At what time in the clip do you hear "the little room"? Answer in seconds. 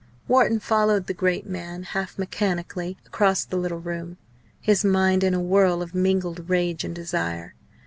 3.45-4.17